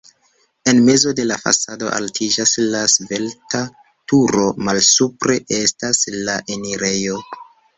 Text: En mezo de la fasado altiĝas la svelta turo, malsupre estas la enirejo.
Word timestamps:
En 0.71 0.79
mezo 0.85 1.11
de 1.19 1.25
la 1.31 1.35
fasado 1.41 1.91
altiĝas 1.97 2.53
la 2.77 2.81
svelta 2.95 3.61
turo, 4.13 4.47
malsupre 4.71 5.39
estas 5.63 6.03
la 6.19 6.41
enirejo. 6.57 7.25